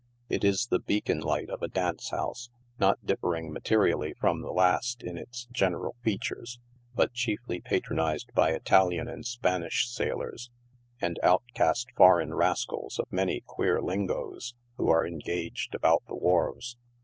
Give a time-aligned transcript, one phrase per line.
[0.29, 5.03] It is the beacon light of a dance house, not differing materially from the test
[5.03, 6.59] in its general features,
[6.95, 10.49] but chiefly patronized by Italian and Spanish sailors,
[10.99, 16.77] and outcast foreign rascals of many queer lingoes, who are engaged about the wharves.